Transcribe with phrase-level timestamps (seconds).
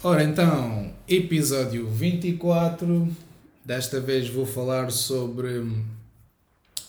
[0.00, 3.08] Ora então, episódio 24.
[3.64, 5.66] Desta vez vou falar sobre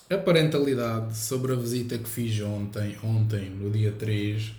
[0.08, 4.52] a parentalidade, sobre a visita que fiz ontem, ontem, no dia 3,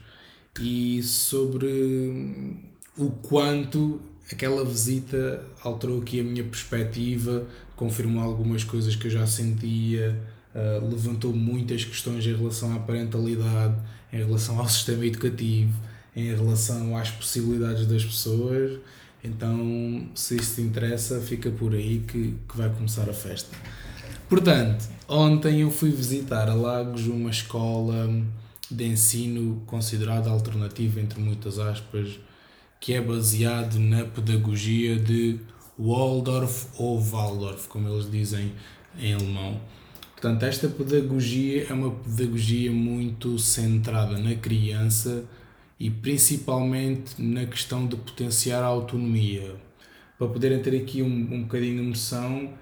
[0.61, 2.67] e sobre
[2.99, 4.01] o quanto
[4.33, 7.47] aquela visita alterou aqui a minha perspectiva,
[7.77, 10.21] confirmou algumas coisas que eu já sentia,
[10.53, 13.77] uh, levantou muitas questões em relação à parentalidade,
[14.13, 15.73] em relação ao sistema educativo
[16.15, 18.79] em relação às possibilidades das pessoas.
[19.23, 23.57] Então, se isso te interessa, fica por aí que, que vai começar a festa.
[24.29, 28.09] Portanto, ontem eu fui visitar a Lagos uma escola
[28.71, 32.19] de ensino considerada alternativa, entre muitas aspas,
[32.81, 35.39] que é baseado na pedagogia de
[35.79, 38.53] Waldorf ou Waldorf, como eles dizem
[38.99, 39.61] em alemão.
[40.13, 45.25] Portanto, esta pedagogia é uma pedagogia muito centrada na criança
[45.81, 49.57] e principalmente na questão de potenciar a autonomia.
[50.19, 52.53] Para poderem ter aqui um, um bocadinho de noção,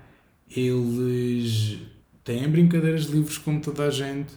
[0.48, 1.78] eles
[2.22, 4.32] têm brincadeiras livres como toda a gente,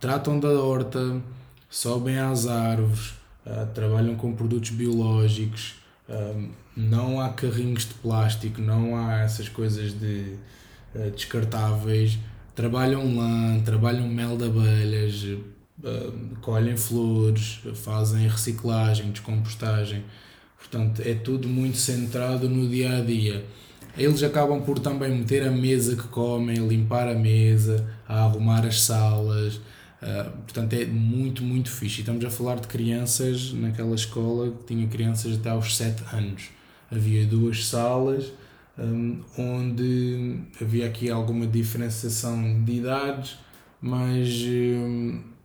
[0.00, 1.22] tratam da horta,
[1.70, 3.10] sobem às árvores,
[3.46, 5.76] uh, trabalham com produtos biológicos,
[6.08, 10.34] uh, não há carrinhos de plástico, não há essas coisas de
[10.96, 12.18] uh, descartáveis,
[12.56, 15.24] trabalham lã, trabalham mel de abelhas,
[16.40, 20.04] colhem flores, fazem reciclagem, descompostagem.
[20.56, 23.44] Portanto, é tudo muito centrado no dia a dia.
[23.96, 28.82] Eles acabam por também meter a mesa que comem, limpar a mesa, a arrumar as
[28.82, 29.56] salas.
[30.00, 31.98] Uh, portanto, é muito, muito fixe.
[31.98, 36.50] E estamos a falar de crianças naquela escola que tinha crianças até aos 7 anos.
[36.90, 38.32] Havia duas salas
[38.78, 43.36] um, onde havia aqui alguma diferenciação de idades,
[43.80, 44.28] mas.
[44.44, 45.37] Um,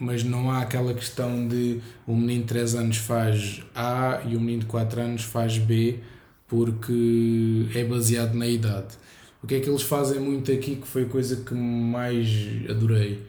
[0.00, 4.40] mas não há aquela questão de o menino de 3 anos faz A e o
[4.40, 6.00] menino de 4 anos faz B,
[6.48, 8.96] porque é baseado na idade.
[9.42, 12.28] O que é que eles fazem muito aqui, que foi a coisa que mais
[12.68, 13.22] adorei,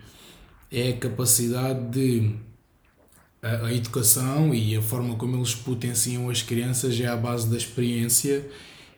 [0.72, 2.36] é a capacidade de
[3.42, 7.58] a, a educação e a forma como eles potenciam as crianças é à base da
[7.58, 8.46] experiência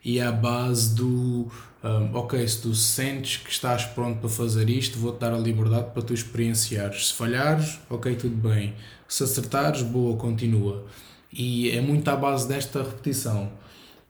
[0.03, 1.49] e à base do
[1.83, 5.91] um, ok, se tu sentes que estás pronto para fazer isto, vou-te dar a liberdade
[5.91, 7.09] para tu experienciares.
[7.09, 8.73] Se falhares, ok, tudo bem.
[9.07, 10.85] Se acertares, boa, continua.
[11.31, 13.51] E é muito à base desta repetição.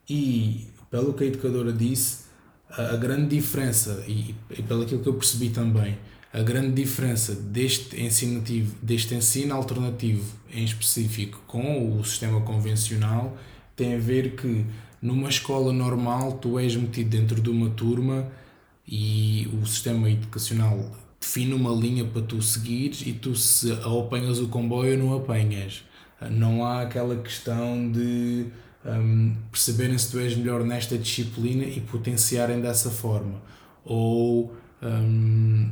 [0.07, 2.25] E, pelo que a educadora disse,
[2.69, 5.97] a, grande diferença, e, e pelo que eu percebi também,
[6.31, 8.43] a grande diferença deste ensino,
[8.81, 13.37] deste ensino alternativo em específico com o sistema convencional
[13.75, 14.65] tem a ver que
[15.03, 18.31] numa escola normal, tu és metido dentro de uma turma
[18.87, 24.47] e o sistema educacional define uma linha para tu seguires e tu se apanhas o
[24.47, 25.83] comboio ou não apanhas.
[26.31, 28.45] Não há aquela questão de
[28.85, 33.41] um, perceberem se tu és melhor nesta disciplina e potenciarem dessa forma.
[33.83, 35.69] Ou, um,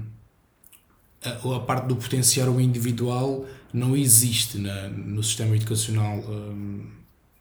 [1.23, 6.85] a, a parte do potenciar o individual não existe na, no sistema educacional um,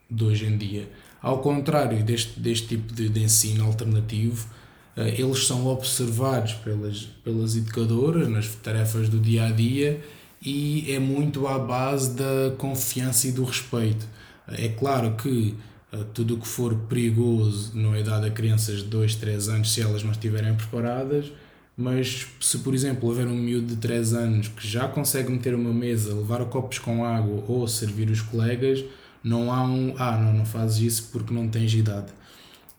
[0.09, 0.89] de hoje em dia.
[1.21, 4.47] Ao contrário deste, deste tipo de, de ensino alternativo,
[4.95, 10.01] eh, eles são observados pelas, pelas educadoras nas tarefas do dia a dia
[10.41, 14.07] e é muito à base da confiança e do respeito.
[14.47, 15.55] É claro que
[15.93, 19.71] eh, tudo o que for perigoso não é dado a crianças de 2, 3 anos
[19.71, 21.31] se elas não estiverem preparadas,
[21.77, 25.73] mas se por exemplo houver um miúdo de 3 anos que já consegue meter uma
[25.73, 28.83] mesa, levar copos com água ou servir os colegas,
[29.23, 32.11] não há um, ah, não, não fazes isso porque não tens idade.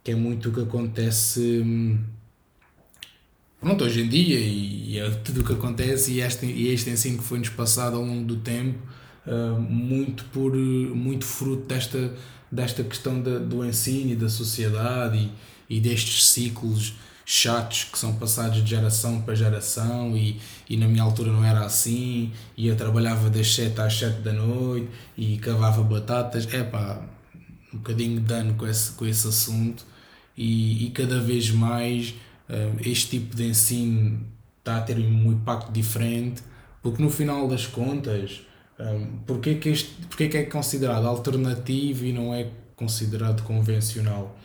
[0.03, 1.98] Que é muito o que acontece hum,
[3.60, 7.19] pronto, hoje em dia e, é tudo o que acontece e este, e este ensino
[7.19, 8.78] que foi-nos passado ao longo do tempo,
[9.26, 12.12] uh, muito, por, muito fruto desta,
[12.50, 15.30] desta questão da, do ensino e da sociedade
[15.70, 16.94] e, e destes ciclos
[17.32, 20.38] chatos que são passados de geração para geração e,
[20.69, 22.31] e na minha altura não era assim.
[22.56, 27.00] E eu trabalhava das 7 às 7 da noite e cavava batatas, é pá,
[27.72, 29.86] um bocadinho de dano com esse, com esse assunto.
[30.36, 32.15] E, e cada vez mais
[32.51, 34.27] um, este tipo de ensino
[34.59, 36.42] está a ter um impacto diferente
[36.83, 38.41] porque no final das contas
[38.78, 43.42] um, porque, é que este, porque é que é considerado alternativo e não é considerado
[43.42, 44.36] convencional?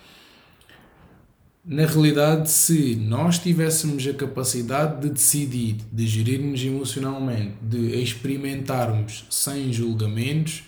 [1.68, 9.74] Na realidade, se nós tivéssemos a capacidade de decidir, de gerirmos emocionalmente, de experimentarmos sem
[9.74, 10.64] julgamentos,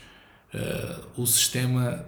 [0.54, 2.06] uh, o sistema,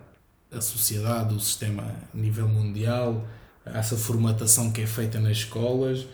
[0.51, 3.25] a sociedade, o sistema a nível mundial,
[3.65, 6.05] essa formatação que é feita nas escolas,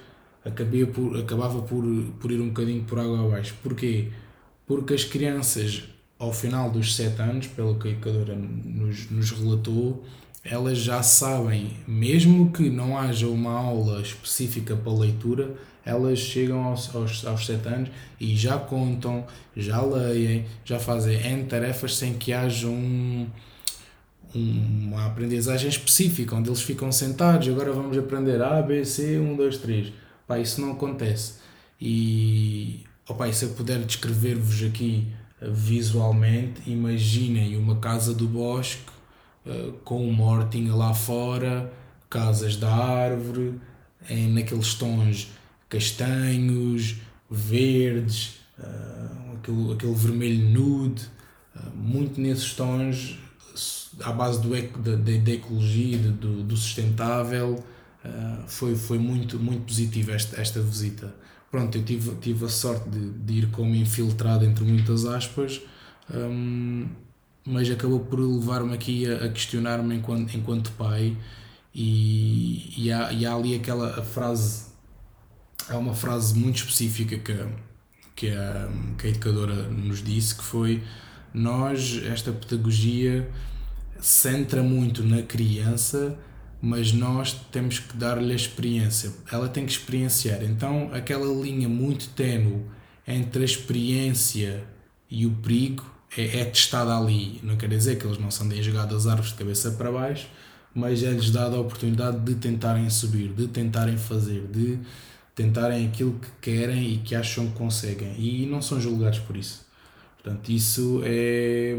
[0.45, 1.83] acabia por, acabava por,
[2.19, 3.55] por ir um bocadinho por água abaixo.
[3.63, 4.11] Porquê?
[4.67, 5.83] Porque as crianças
[6.19, 10.03] ao final dos sete anos, pelo que a educadora nos, nos relatou,
[10.43, 15.55] elas já sabem, mesmo que não haja uma aula específica para leitura,
[15.87, 19.25] elas chegam aos, aos, aos 7 anos e já contam,
[19.55, 23.27] já leem, já fazem N tarefas sem que haja um,
[24.35, 29.57] uma aprendizagem específica, onde eles ficam sentados, agora vamos aprender A, B, C, 1, 2,
[29.59, 29.93] 3.
[30.27, 31.35] Pá, isso não acontece.
[31.79, 35.07] E opa, se eu puder descrever-vos aqui
[35.41, 38.91] visualmente, imaginem uma casa do bosque
[39.45, 41.71] uh, com uma hortinha lá fora,
[42.09, 43.59] casas da árvore,
[44.09, 45.29] em, naqueles tons
[45.69, 46.95] castanhos,
[47.29, 51.05] verdes, uh, aquele, aquele vermelho nude,
[51.73, 53.17] muito nesses tons
[54.03, 57.63] à base do, da, da ecologia, do, do sustentável,
[58.05, 61.13] uh, foi, foi muito, muito positivo esta, esta visita.
[61.49, 65.61] Pronto, eu tive, tive a sorte de, de ir como infiltrado entre muitas aspas,
[66.13, 66.87] um,
[67.45, 71.15] mas acabou por levar-me aqui a, a questionar-me enquanto, enquanto pai.
[71.73, 74.65] E, e, há, e há ali aquela frase,
[75.69, 77.33] há uma frase muito específica que,
[78.15, 80.83] que, a, que a educadora nos disse, que foi
[81.33, 83.29] nós, esta pedagogia
[84.01, 86.17] centra muito na criança,
[86.61, 89.11] mas nós temos que dar-lhe a experiência.
[89.31, 90.43] Ela tem que experienciar.
[90.43, 92.63] Então, aquela linha muito ténue
[93.07, 94.63] entre a experiência
[95.09, 97.39] e o perigo é, é testada ali.
[97.43, 100.27] Não quer dizer que eles não são jogados às árvores de cabeça para baixo,
[100.73, 104.79] mas é-lhes dada a oportunidade de tentarem subir, de tentarem fazer, de
[105.35, 108.15] tentarem aquilo que querem e que acham que conseguem.
[108.19, 109.65] E não são julgados por isso.
[110.15, 111.77] Portanto, isso é,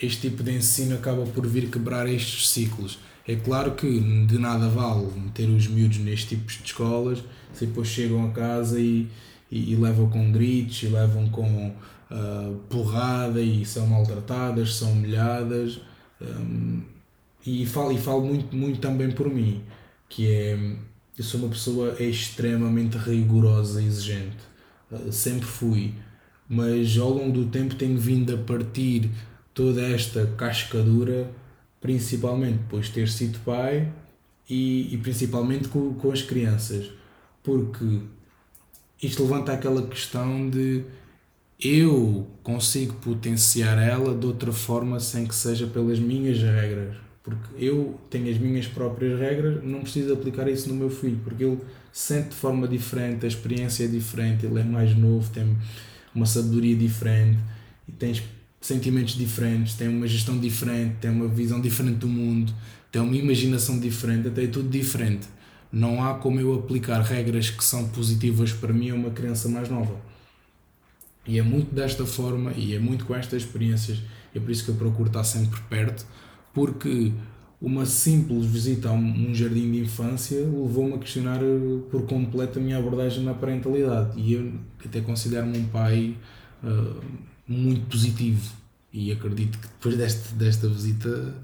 [0.00, 2.98] este tipo de ensino acaba por vir quebrar estes ciclos.
[3.26, 7.22] É claro que de nada vale meter os miúdos neste tipo de escolas
[7.52, 9.08] se depois chegam a casa e,
[9.50, 15.80] e, e levam com gritos, e levam com uh, porrada e são maltratadas, são humilhadas.
[16.20, 16.82] Um,
[17.44, 19.62] e falo, e falo muito, muito também por mim,
[20.08, 20.76] que é
[21.18, 24.38] eu sou uma pessoa extremamente rigorosa e exigente.
[24.90, 25.94] Uh, sempre fui.
[26.48, 29.10] Mas ao longo do tempo tenho vindo a partir
[29.54, 31.30] toda esta cascadura,
[31.82, 33.92] principalmente depois de ter sido pai
[34.48, 36.90] e, e principalmente com, com as crianças,
[37.42, 38.00] porque
[39.02, 40.84] isto levanta aquela questão de
[41.60, 46.96] eu consigo potenciar ela de outra forma sem que seja pelas minhas regras.
[47.22, 51.44] Porque eu tenho as minhas próprias regras, não preciso aplicar isso no meu filho, porque
[51.44, 51.60] ele
[51.92, 55.56] sente de forma diferente, a experiência é diferente, ele é mais novo, tem
[56.12, 57.38] uma sabedoria diferente
[57.88, 58.12] e tem
[58.62, 62.54] sentimentos diferentes, tem uma gestão diferente, tem uma visão diferente do mundo,
[62.90, 65.28] tem uma imaginação diferente, até é tudo diferente.
[65.70, 69.68] Não há como eu aplicar regras que são positivas para mim a uma criança mais
[69.68, 69.96] nova.
[71.26, 74.00] E é muito desta forma e é muito com estas experiências,
[74.34, 76.06] é por isso que eu procuro estar sempre perto,
[76.52, 77.12] porque
[77.60, 81.38] uma simples visita a um jardim de infância levou-me a questionar
[81.90, 84.20] por completo a minha abordagem na parentalidade.
[84.20, 84.52] E eu
[84.84, 86.16] até considero-me um pai
[86.62, 87.00] uh,
[87.52, 88.52] muito positivo
[88.92, 91.34] e acredito que depois desta, desta visita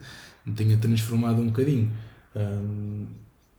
[0.44, 1.90] me tenha transformado um bocadinho.
[2.34, 3.06] Um,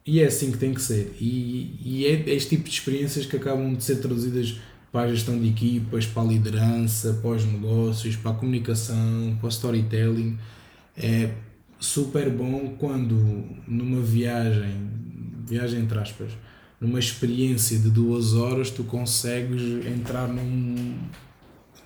[0.06, 1.16] e é assim que tem que ser.
[1.20, 4.60] E, e é este tipo de experiências que acabam de ser traduzidas
[4.92, 9.46] para a gestão de equipas, para a liderança, para os negócios, para a comunicação, para
[9.46, 10.38] o storytelling.
[10.98, 11.32] É
[11.80, 13.16] super bom quando
[13.68, 14.90] numa viagem,
[15.46, 16.32] viagem entre aspas,
[16.82, 20.98] numa experiência de duas horas tu consegues entrar num,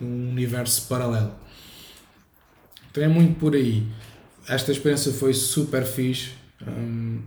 [0.03, 1.33] num universo paralelo.
[2.91, 3.87] Então é muito por aí.
[4.47, 6.31] Esta experiência foi super fixe.
[6.65, 7.21] Um,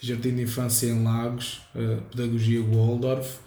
[0.00, 3.38] Jardim de Infância em Lagos, uh, Pedagogia Waldorf.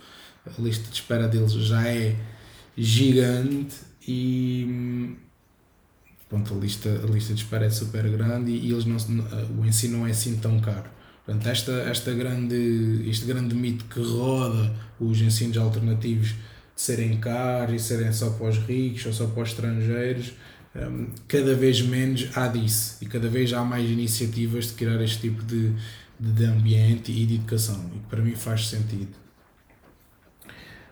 [0.45, 2.15] A lista de espera deles já é
[2.77, 3.75] gigante
[4.07, 5.15] e hum,
[6.29, 8.97] pronto, a lista, a lista de espera é super grande e, e eles não,
[9.59, 10.89] o ensino não é assim tão caro.
[11.25, 16.33] Portanto, esta, esta grande, este grande mito que roda os ensinos alternativos
[16.77, 20.33] de serem caros e serem só para os ricos ou só para os estrangeiros,
[20.75, 25.21] um, cada vez menos há disso e cada vez há mais iniciativas de criar este
[25.21, 25.73] tipo de,
[26.19, 29.09] de ambiente e de educação e que para mim faz sentido.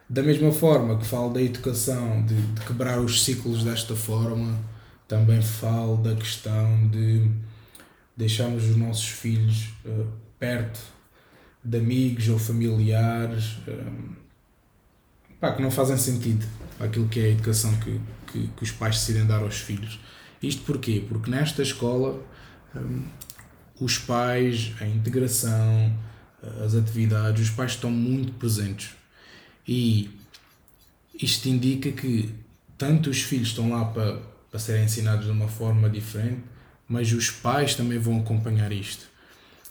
[0.10, 4.58] Da mesma forma que falo da educação, de, de quebrar os ciclos desta forma,
[5.08, 7.30] também falo da questão de
[8.18, 10.08] deixarmos os nossos filhos uh,
[10.40, 10.80] perto
[11.64, 14.25] de amigos ou familiares um,
[15.40, 16.46] pá, que não fazem sentido
[16.78, 20.00] para aquilo que é a educação que, que, que, os pais decidem dar aos filhos.
[20.42, 21.04] Isto porquê?
[21.08, 22.22] Porque nesta escola
[22.76, 23.04] um,
[23.80, 25.94] os pais, a integração,
[26.64, 28.92] as atividades, os pais estão muito presentes.
[29.68, 30.12] E
[31.22, 32.34] isto indica que
[32.78, 34.20] tanto os filhos estão lá para
[34.54, 36.44] a serem ensinados de uma forma diferente,
[36.88, 39.06] mas os pais também vão acompanhar isto.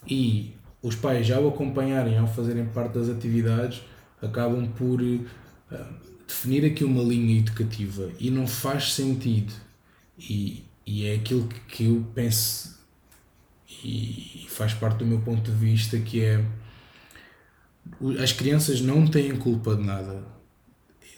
[0.07, 3.83] E os pais, ao acompanharem, ao fazerem parte das atividades,
[4.21, 5.01] acabam por
[6.27, 9.53] definir aqui uma linha educativa e não faz sentido.
[10.19, 12.79] E, e é aquilo que, eu penso
[13.83, 16.45] e faz parte do meu ponto de vista que é
[18.23, 20.35] as crianças não têm culpa de nada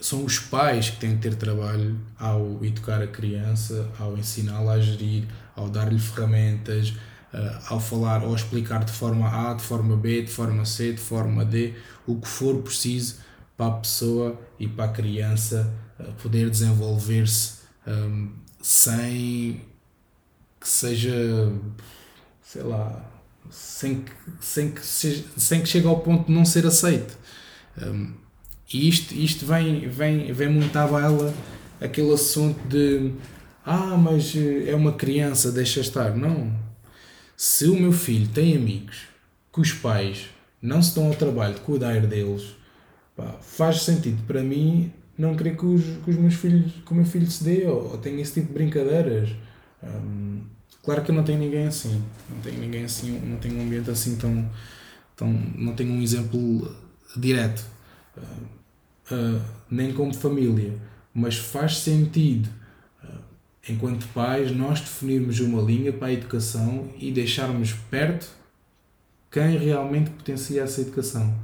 [0.01, 4.81] são os pais que têm de ter trabalho ao educar a criança, ao ensiná-la a
[4.81, 5.25] gerir,
[5.55, 6.91] ao dar-lhe ferramentas,
[7.33, 11.01] uh, ao falar ou explicar de forma A, de forma B, de forma C, de
[11.01, 11.75] forma D,
[12.07, 13.17] o que for preciso
[13.57, 19.61] para a pessoa e para a criança uh, poder desenvolver-se um, sem
[20.61, 21.53] que seja,
[22.43, 23.05] sei lá,
[23.51, 27.17] sem que, sem que, seja, sem que chegue ao ponto de não ser aceito.
[27.81, 28.15] Um,
[28.73, 31.33] e isto, isto vem, vem, vem muito à baila
[31.81, 33.13] aquele assunto de
[33.69, 36.17] ah, mas eh, é uma criança, deixa estar.
[36.17, 36.55] Não.
[37.37, 39.09] Se o meu filho tem amigos
[39.53, 40.27] que os pais
[40.63, 42.55] não se dão ao trabalho de cuidar deles,
[43.17, 46.95] pá, faz sentido para mim não querer que os, que os meus filhos, que o
[46.95, 49.31] meu filho se dê ou, ou tenha esse tipo de brincadeiras.
[50.83, 53.91] Claro que eu não tenho ninguém assim, não tenho ninguém assim, não tenho um ambiente
[53.91, 54.49] assim tão,
[55.17, 56.77] tão não tenho um exemplo
[57.17, 57.65] direto.
[58.17, 58.57] Hum,
[59.11, 60.75] uh, nem como família,
[61.13, 62.49] mas faz sentido,
[63.05, 63.19] uh,
[63.69, 68.29] enquanto pais, nós definirmos uma linha para a educação e deixarmos perto
[69.31, 71.35] quem realmente potencia essa educação.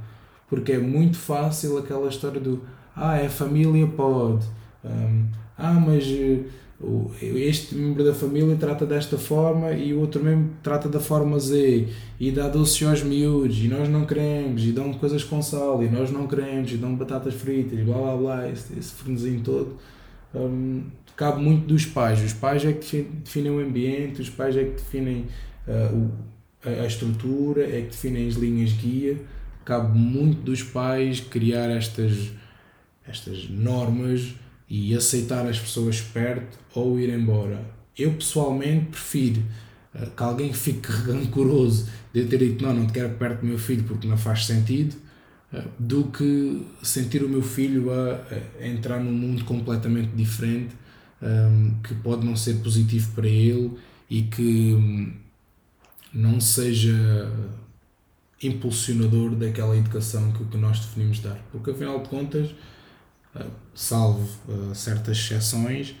[0.53, 2.61] Porque é muito fácil aquela história do
[2.95, 4.45] ah, é família, pode.
[4.85, 5.25] Um,
[5.57, 6.05] ah, mas
[6.79, 11.39] uh, este membro da família trata desta forma e o outro membro trata da forma
[11.39, 11.87] Z
[12.19, 15.89] e dá doce aos miúdos e nós não queremos e dão coisas com sal e
[15.89, 18.93] nós não queremos e dão batatas fritas e blá blá blá, esse, esse
[19.43, 19.79] todo.
[20.35, 20.83] Um,
[21.15, 24.73] cabe muito dos pais, os pais é que definem o ambiente, os pais é que
[24.73, 25.25] definem
[25.67, 26.11] uh, o,
[26.63, 29.17] a estrutura, é que definem as linhas guia,
[29.65, 32.31] cabe muito dos pais criar estas,
[33.07, 34.33] estas normas
[34.69, 37.63] e aceitar as pessoas perto ou ir embora.
[37.97, 39.43] Eu pessoalmente prefiro
[39.93, 43.47] uh, que alguém fique rancoroso de eu ter dito não, não te quero perto do
[43.47, 44.95] meu filho porque não faz sentido,
[45.53, 50.75] uh, do que sentir o meu filho a, entrar num mundo completamente diferente
[51.21, 53.71] ehm, que pode não ser positivo para ele
[54.09, 55.13] e que um,
[56.13, 57.31] não seja
[58.47, 61.39] impulsionador daquela educação que, que nós definimos dar.
[61.51, 62.49] Porque afinal de contas
[63.73, 65.95] salvo uh, certas exceções,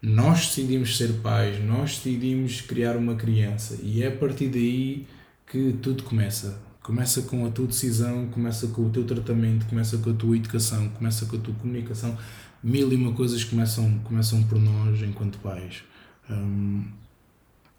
[0.00, 5.06] nós decidimos ser pais, nós decidimos criar uma criança e é a partir daí
[5.46, 6.60] que tudo começa.
[6.82, 10.88] Começa com a tua decisão, começa com o teu tratamento, começa com a tua educação,
[10.90, 12.16] começa com a tua comunicação.
[12.62, 15.82] Mil e uma coisas começam, começam por nós enquanto pais.
[16.30, 16.84] Um,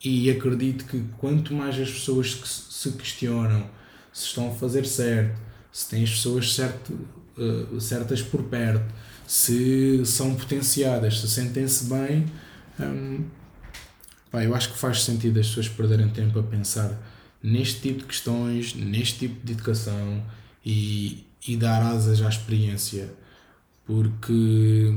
[0.03, 3.65] e acredito que quanto mais as pessoas se questionam
[4.11, 5.39] se estão a fazer certo,
[5.71, 6.93] se têm as pessoas certo,
[7.37, 8.93] uh, certas por perto,
[9.27, 12.25] se são potenciadas, se sentem-se bem,
[12.79, 13.25] um,
[14.31, 16.97] pá, eu acho que faz sentido as pessoas perderem tempo a pensar
[17.41, 20.23] neste tipo de questões, neste tipo de educação
[20.65, 23.13] e, e dar asas à experiência.
[23.85, 24.93] Porque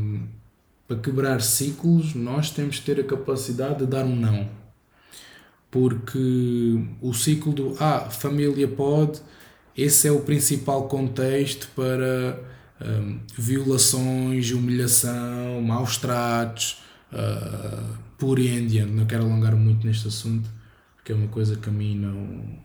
[0.89, 4.62] para quebrar ciclos nós temos que ter a capacidade de dar um não.
[5.73, 9.21] Porque o ciclo do ah, família pode,
[9.77, 12.39] esse é o principal contexto para
[12.81, 20.49] um, violações, humilhação, maus tratos, uh, por em Não quero alongar muito neste assunto,
[20.97, 22.59] porque é uma coisa que a mim não.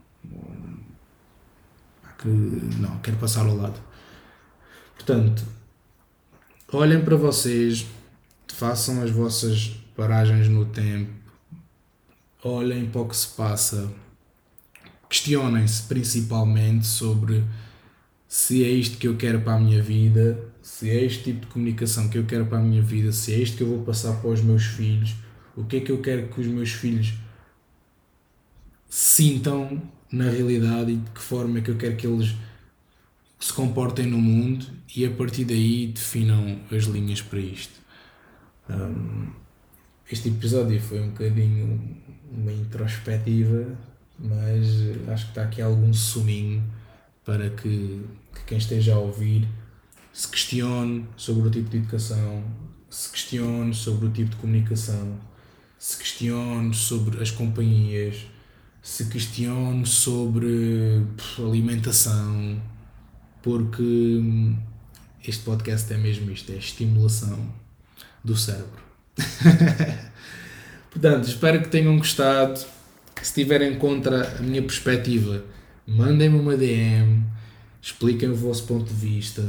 [2.17, 3.79] que não, quero passar ao lado.
[4.95, 5.43] Portanto,
[6.73, 7.85] olhem para vocês,
[8.53, 11.11] façam as vossas paragens no tempo,
[12.43, 13.91] olhem para o que se passa
[15.09, 17.43] questionem-se principalmente sobre
[18.27, 21.47] se é isto que eu quero para a minha vida, se é este tipo de
[21.47, 24.13] comunicação que eu quero para a minha vida, se é isto que eu vou passar
[24.19, 25.15] para os meus filhos,
[25.55, 27.13] o que é que eu quero que os meus filhos
[28.89, 32.35] sintam na realidade e de que forma é que eu quero que eles
[33.39, 34.65] se comportem no mundo
[34.95, 37.79] e a partir daí definam as linhas para isto.
[38.69, 39.31] Um,
[40.11, 41.97] este episódio foi um bocadinho
[42.31, 43.77] uma introspectiva
[44.19, 44.65] mas
[45.09, 46.63] acho que está aqui algum suminho
[47.23, 49.47] para que, que quem esteja a ouvir
[50.17, 52.43] se questione sobre o tipo de educação,
[52.89, 55.19] se questione sobre o tipo de comunicação,
[55.77, 58.25] se questione sobre as companhias,
[58.81, 61.05] se questione sobre
[61.37, 62.59] alimentação,
[63.43, 64.19] porque
[65.23, 67.53] este podcast é mesmo isto, é estimulação
[68.23, 68.86] do cérebro.
[70.91, 72.59] Portanto, espero que tenham gostado.
[73.21, 75.43] Se tiverem contra a minha perspectiva,
[75.87, 77.23] mandem-me uma DM,
[77.81, 79.43] expliquem o vosso ponto de vista.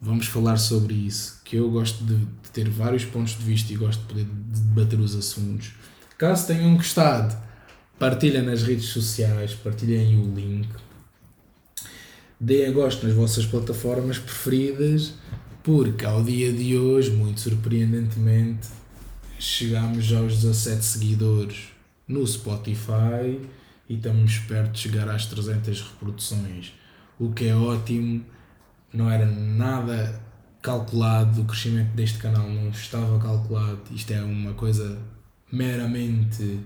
[0.00, 1.40] Vamos falar sobre isso.
[1.44, 4.98] Que eu gosto de, de ter vários pontos de vista e gosto de poder debater
[4.98, 5.72] os assuntos.
[6.18, 7.36] Caso tenham gostado,
[7.98, 10.68] partilhem nas redes sociais, partilhem o link.
[12.38, 15.14] Deem a gosto nas vossas plataformas preferidas,
[15.62, 18.68] porque ao dia de hoje, muito surpreendentemente,
[19.38, 21.68] chegámos aos 17 seguidores
[22.06, 23.40] no Spotify
[23.88, 26.72] e estamos perto de chegar às 300 reproduções,
[27.18, 28.24] o que é ótimo.
[28.92, 30.22] Não era nada
[30.62, 33.80] calculado, o crescimento deste canal não estava calculado.
[33.90, 34.98] Isto é uma coisa
[35.52, 36.60] meramente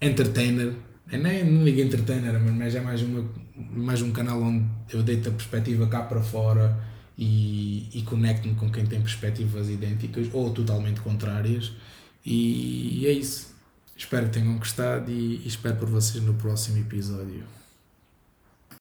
[0.00, 0.74] entertainer.
[1.10, 5.28] Eu nem não digo entertainer, mas é mais, uma, mais um canal onde eu deito
[5.28, 6.91] a perspectiva cá para fora
[7.22, 11.72] e, e conecto-me com quem tem perspectivas idênticas ou totalmente contrárias.
[12.26, 13.54] E é isso.
[13.96, 17.44] Espero que tenham gostado e, e espero por vocês no próximo episódio.